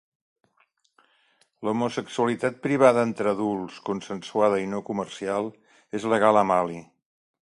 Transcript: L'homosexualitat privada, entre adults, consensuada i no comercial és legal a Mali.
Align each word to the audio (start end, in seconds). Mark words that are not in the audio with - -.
L'homosexualitat 1.67 2.57
privada, 2.65 3.03
entre 3.09 3.33
adults, 3.35 3.77
consensuada 3.91 4.59
i 4.63 4.67
no 4.73 4.83
comercial 4.91 5.51
és 5.99 6.09
legal 6.15 6.41
a 6.43 6.47
Mali. 6.55 6.81